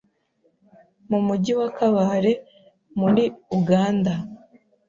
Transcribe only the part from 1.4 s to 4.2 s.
wa Kabale mu ri uganda